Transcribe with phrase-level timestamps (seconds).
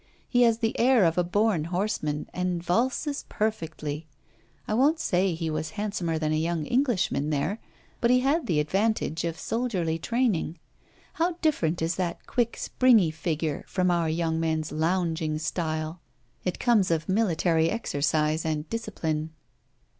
[0.27, 4.07] He has the air of a born horseman, and valses perfectly.
[4.67, 7.59] I won't say he was handsomer than a young Englishman there,
[7.99, 10.57] but he had the advantage of soldierly training.
[11.13, 16.01] How different is that quick springy figure from our young men's lounging style!
[16.43, 19.29] It comes of military exercise and discipline.'